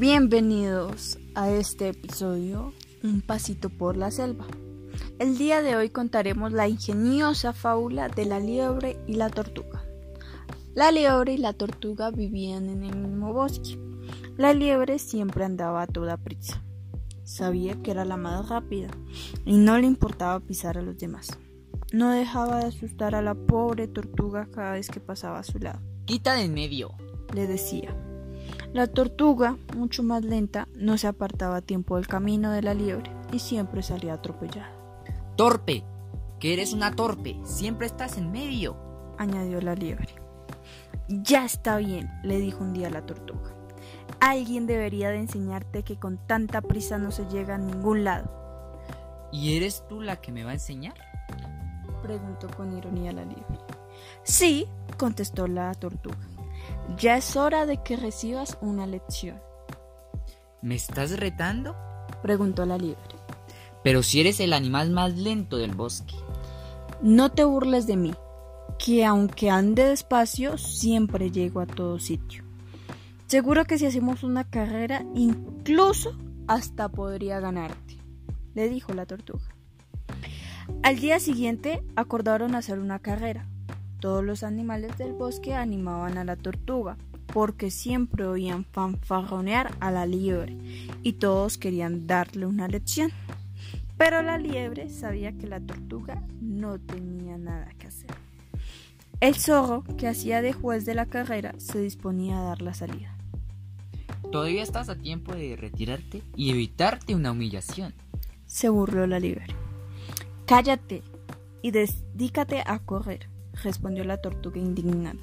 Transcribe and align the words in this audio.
Bienvenidos 0.00 1.18
a 1.34 1.50
este 1.50 1.90
episodio, 1.90 2.72
Un 3.02 3.20
pasito 3.20 3.68
por 3.68 3.98
la 3.98 4.10
selva. 4.10 4.46
El 5.18 5.36
día 5.36 5.60
de 5.60 5.76
hoy 5.76 5.90
contaremos 5.90 6.52
la 6.52 6.66
ingeniosa 6.68 7.52
fábula 7.52 8.08
de 8.08 8.24
la 8.24 8.40
liebre 8.40 8.96
y 9.06 9.16
la 9.16 9.28
tortuga. 9.28 9.84
La 10.74 10.90
liebre 10.90 11.34
y 11.34 11.36
la 11.36 11.52
tortuga 11.52 12.10
vivían 12.10 12.70
en 12.70 12.82
el 12.82 12.96
mismo 12.96 13.34
bosque. 13.34 13.78
La 14.38 14.54
liebre 14.54 14.98
siempre 14.98 15.44
andaba 15.44 15.82
a 15.82 15.86
toda 15.86 16.16
prisa. 16.16 16.64
Sabía 17.22 17.74
que 17.82 17.90
era 17.90 18.06
la 18.06 18.16
más 18.16 18.48
rápida 18.48 18.88
y 19.44 19.58
no 19.58 19.76
le 19.76 19.86
importaba 19.86 20.40
pisar 20.40 20.78
a 20.78 20.82
los 20.82 20.96
demás. 20.96 21.28
No 21.92 22.08
dejaba 22.08 22.60
de 22.60 22.68
asustar 22.68 23.14
a 23.14 23.20
la 23.20 23.34
pobre 23.34 23.86
tortuga 23.86 24.48
cada 24.50 24.72
vez 24.72 24.88
que 24.88 25.00
pasaba 25.00 25.40
a 25.40 25.44
su 25.44 25.58
lado. 25.58 25.80
Quita 26.06 26.36
de 26.36 26.44
en 26.44 26.54
medio, 26.54 26.94
le 27.34 27.46
decía. 27.46 27.94
La 28.72 28.86
tortuga, 28.86 29.56
mucho 29.76 30.02
más 30.02 30.24
lenta, 30.24 30.68
no 30.74 30.96
se 30.96 31.08
apartaba 31.08 31.56
a 31.56 31.62
tiempo 31.62 31.96
del 31.96 32.06
camino 32.06 32.52
de 32.52 32.62
la 32.62 32.74
liebre 32.74 33.10
y 33.32 33.40
siempre 33.40 33.82
salía 33.82 34.14
atropellada. 34.14 34.72
Torpe, 35.36 35.84
que 36.38 36.52
eres 36.52 36.72
una 36.72 36.94
torpe, 36.94 37.36
siempre 37.44 37.86
estás 37.86 38.16
en 38.16 38.30
medio, 38.30 38.76
añadió 39.18 39.60
la 39.60 39.74
liebre. 39.74 40.14
Ya 41.08 41.44
está 41.44 41.76
bien, 41.78 42.08
le 42.22 42.38
dijo 42.38 42.62
un 42.62 42.72
día 42.72 42.90
la 42.90 43.04
tortuga. 43.04 43.54
Alguien 44.20 44.66
debería 44.66 45.10
de 45.10 45.18
enseñarte 45.18 45.82
que 45.82 45.98
con 45.98 46.18
tanta 46.26 46.60
prisa 46.60 46.98
no 46.98 47.10
se 47.10 47.26
llega 47.26 47.56
a 47.56 47.58
ningún 47.58 48.04
lado. 48.04 48.30
¿Y 49.32 49.56
eres 49.56 49.84
tú 49.88 50.00
la 50.00 50.20
que 50.20 50.32
me 50.32 50.44
va 50.44 50.50
a 50.50 50.54
enseñar? 50.54 50.94
preguntó 52.02 52.48
con 52.56 52.76
ironía 52.76 53.12
la 53.12 53.24
liebre. 53.24 53.58
Sí, 54.22 54.66
contestó 54.96 55.46
la 55.46 55.74
tortuga. 55.74 56.29
Ya 56.96 57.16
es 57.16 57.36
hora 57.36 57.66
de 57.66 57.82
que 57.82 57.96
recibas 57.96 58.58
una 58.60 58.86
lección. 58.86 59.40
¿Me 60.62 60.74
estás 60.74 61.18
retando? 61.18 61.76
preguntó 62.22 62.66
la 62.66 62.76
liebre. 62.76 63.16
Pero 63.82 64.02
si 64.02 64.20
eres 64.20 64.40
el 64.40 64.52
animal 64.52 64.90
más 64.90 65.16
lento 65.16 65.56
del 65.56 65.74
bosque. 65.74 66.14
No 67.00 67.30
te 67.30 67.44
burles 67.44 67.86
de 67.86 67.96
mí, 67.96 68.12
que 68.78 69.06
aunque 69.06 69.50
ande 69.50 69.84
despacio, 69.84 70.58
siempre 70.58 71.30
llego 71.30 71.60
a 71.60 71.66
todo 71.66 71.98
sitio. 71.98 72.44
Seguro 73.26 73.64
que 73.64 73.78
si 73.78 73.86
hacemos 73.86 74.22
una 74.22 74.44
carrera, 74.44 75.04
incluso 75.14 76.18
hasta 76.46 76.88
podría 76.88 77.40
ganarte, 77.40 77.96
le 78.54 78.68
dijo 78.68 78.92
la 78.92 79.06
tortuga. 79.06 79.54
Al 80.82 80.98
día 80.98 81.20
siguiente 81.20 81.82
acordaron 81.94 82.54
hacer 82.54 82.78
una 82.78 82.98
carrera. 82.98 83.48
Todos 84.00 84.24
los 84.24 84.42
animales 84.42 84.96
del 84.96 85.12
bosque 85.12 85.54
animaban 85.54 86.16
a 86.16 86.24
la 86.24 86.36
tortuga, 86.36 86.96
porque 87.26 87.70
siempre 87.70 88.26
oían 88.26 88.64
fanfarronear 88.64 89.74
a 89.80 89.90
la 89.90 90.06
liebre 90.06 90.56
y 91.02 91.14
todos 91.14 91.58
querían 91.58 92.06
darle 92.06 92.46
una 92.46 92.66
lección. 92.66 93.10
Pero 93.98 94.22
la 94.22 94.38
liebre 94.38 94.88
sabía 94.88 95.32
que 95.32 95.46
la 95.46 95.60
tortuga 95.60 96.22
no 96.40 96.78
tenía 96.78 97.36
nada 97.36 97.68
que 97.78 97.88
hacer. 97.88 98.10
El 99.20 99.34
zorro, 99.34 99.84
que 99.98 100.08
hacía 100.08 100.40
de 100.40 100.54
juez 100.54 100.86
de 100.86 100.94
la 100.94 101.04
carrera, 101.04 101.54
se 101.58 101.78
disponía 101.80 102.40
a 102.40 102.44
dar 102.44 102.62
la 102.62 102.72
salida. 102.72 103.14
Todavía 104.32 104.62
estás 104.62 104.88
a 104.88 104.96
tiempo 104.96 105.34
de 105.34 105.56
retirarte 105.56 106.22
y 106.34 106.50
evitarte 106.50 107.14
una 107.14 107.32
humillación. 107.32 107.92
Se 108.46 108.70
burló 108.70 109.06
la 109.06 109.20
liebre. 109.20 109.54
Cállate 110.46 111.02
y 111.60 111.70
dedícate 111.72 112.62
a 112.64 112.78
correr, 112.78 113.28
respondió 113.62 114.04
la 114.04 114.18
tortuga 114.18 114.58
indignada. 114.58 115.20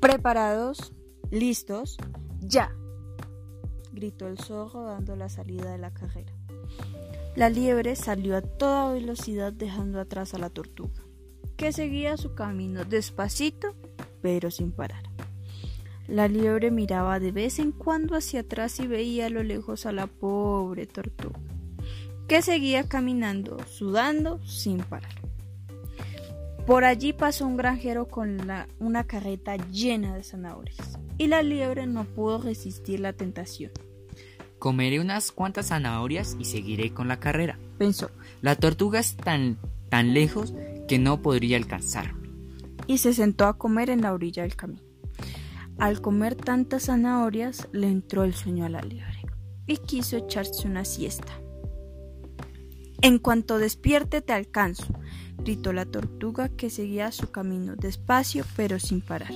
¿Preparados? 0.00 0.92
¿Listos? 1.30 1.96
¡Ya! 2.40 2.74
gritó 3.92 4.28
el 4.28 4.38
zorro 4.38 4.84
dando 4.84 5.16
la 5.16 5.28
salida 5.28 5.72
de 5.72 5.78
la 5.78 5.92
carrera. 5.92 6.32
La 7.36 7.48
liebre 7.48 7.96
salió 7.96 8.36
a 8.36 8.42
toda 8.42 8.92
velocidad 8.92 9.52
dejando 9.52 10.00
atrás 10.00 10.34
a 10.34 10.38
la 10.38 10.50
tortuga, 10.50 11.02
que 11.56 11.72
seguía 11.72 12.16
su 12.16 12.34
camino 12.34 12.84
despacito, 12.84 13.74
pero 14.22 14.50
sin 14.50 14.72
parar. 14.72 15.04
La 16.08 16.28
liebre 16.28 16.70
miraba 16.70 17.20
de 17.20 17.30
vez 17.30 17.58
en 17.58 17.72
cuando 17.72 18.16
hacia 18.16 18.40
atrás 18.40 18.80
y 18.80 18.86
veía 18.86 19.26
a 19.26 19.30
lo 19.30 19.42
lejos 19.42 19.86
a 19.86 19.92
la 19.92 20.06
pobre 20.06 20.86
tortuga 20.86 21.38
que 22.30 22.42
seguía 22.42 22.88
caminando, 22.88 23.58
sudando 23.66 24.38
sin 24.46 24.78
parar. 24.78 25.12
Por 26.70 26.84
allí 26.84 27.12
pasó 27.12 27.48
un 27.48 27.56
granjero 27.56 28.06
con 28.06 28.38
una 28.78 29.04
carreta 29.04 29.56
llena 29.56 30.14
de 30.14 30.22
zanahorias, 30.22 31.00
y 31.18 31.26
la 31.26 31.42
liebre 31.42 31.88
no 31.88 32.04
pudo 32.04 32.40
resistir 32.40 33.00
la 33.00 33.12
tentación. 33.12 33.72
Comeré 34.60 35.00
unas 35.00 35.32
cuantas 35.32 35.66
zanahorias 35.66 36.36
y 36.38 36.44
seguiré 36.44 36.94
con 36.94 37.08
la 37.08 37.18
carrera, 37.18 37.58
pensó. 37.76 38.12
La 38.40 38.54
tortuga 38.54 39.00
es 39.00 39.16
tan, 39.16 39.58
tan 39.88 40.14
lejos 40.14 40.54
que 40.86 41.00
no 41.00 41.22
podría 41.22 41.56
alcanzarme. 41.56 42.30
Y 42.86 42.98
se 42.98 43.14
sentó 43.14 43.46
a 43.46 43.58
comer 43.58 43.90
en 43.90 44.02
la 44.02 44.12
orilla 44.12 44.44
del 44.44 44.54
camino. 44.54 44.82
Al 45.76 46.00
comer 46.00 46.36
tantas 46.36 46.84
zanahorias 46.84 47.66
le 47.72 47.88
entró 47.88 48.22
el 48.22 48.34
sueño 48.34 48.64
a 48.64 48.68
la 48.68 48.82
liebre 48.82 49.24
y 49.66 49.78
quiso 49.78 50.18
echarse 50.18 50.68
una 50.68 50.84
siesta. 50.84 51.32
En 53.02 53.18
cuanto 53.18 53.58
despierte 53.58 54.20
te 54.20 54.34
alcanzo, 54.34 54.86
gritó 55.42 55.72
la 55.72 55.84
tortuga 55.84 56.48
que 56.48 56.70
seguía 56.70 57.12
su 57.12 57.30
camino 57.30 57.76
despacio 57.76 58.44
pero 58.56 58.78
sin 58.78 59.00
parar. 59.00 59.32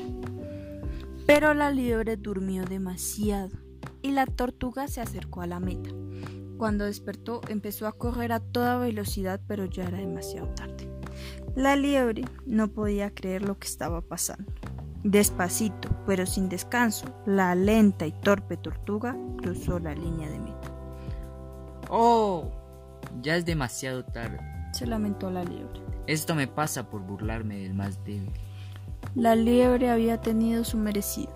Pero 1.26 1.54
la 1.54 1.70
liebre 1.70 2.16
durmió 2.16 2.64
demasiado 2.64 3.56
y 4.02 4.10
la 4.10 4.26
tortuga 4.26 4.88
se 4.88 5.00
acercó 5.00 5.40
a 5.40 5.46
la 5.46 5.60
meta. 5.60 5.90
Cuando 6.58 6.84
despertó 6.84 7.40
empezó 7.48 7.86
a 7.86 7.92
correr 7.92 8.32
a 8.32 8.40
toda 8.40 8.78
velocidad 8.78 9.40
pero 9.46 9.64
ya 9.64 9.84
era 9.84 9.98
demasiado 9.98 10.48
tarde. 10.48 10.88
La 11.54 11.76
liebre 11.76 12.24
no 12.46 12.68
podía 12.68 13.14
creer 13.14 13.42
lo 13.42 13.58
que 13.58 13.68
estaba 13.68 14.00
pasando. 14.00 14.52
Despacito, 15.04 15.90
pero 16.06 16.24
sin 16.24 16.48
descanso, 16.48 17.06
la 17.26 17.54
lenta 17.54 18.06
y 18.06 18.12
torpe 18.12 18.56
tortuga 18.56 19.16
cruzó 19.36 19.78
la 19.78 19.94
línea 19.94 20.30
de 20.30 20.38
meta. 20.38 20.72
¡Oh! 21.90 22.50
Ya 23.20 23.36
es 23.36 23.44
demasiado 23.44 24.04
tarde. 24.04 24.40
Se 24.72 24.86
lamentó 24.86 25.30
la 25.30 25.44
liebre. 25.44 25.83
Esto 26.06 26.34
me 26.34 26.46
pasa 26.46 26.90
por 26.90 27.00
burlarme 27.00 27.56
del 27.56 27.74
más 27.74 28.04
débil. 28.04 28.32
La 29.14 29.34
liebre 29.34 29.90
había 29.90 30.20
tenido 30.20 30.64
su 30.64 30.76
merecido, 30.76 31.32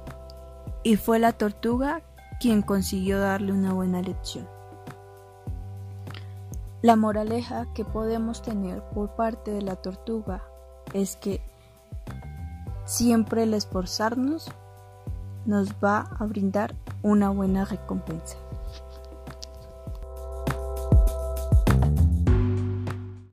y 0.82 0.96
fue 0.96 1.18
la 1.18 1.32
tortuga 1.32 2.02
quien 2.40 2.62
consiguió 2.62 3.18
darle 3.18 3.52
una 3.52 3.72
buena 3.72 4.02
lección. 4.02 4.48
La 6.82 6.96
moraleja 6.96 7.66
que 7.74 7.84
podemos 7.84 8.42
tener 8.42 8.82
por 8.94 9.16
parte 9.16 9.50
de 9.50 9.62
la 9.62 9.76
tortuga 9.76 10.42
es 10.92 11.16
que 11.16 11.40
siempre 12.84 13.42
el 13.42 13.54
esforzarnos 13.54 14.50
nos 15.44 15.72
va 15.82 16.08
a 16.18 16.24
brindar 16.26 16.74
una 17.02 17.30
buena 17.30 17.64
recompensa. 17.64 18.36